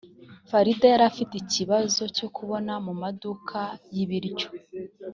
[0.49, 3.59] farida yari afite ikibazo cyo kubona mu maduka
[3.93, 4.47] y ibiryo